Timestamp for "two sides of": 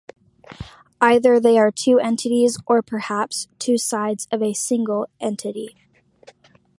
3.59-4.41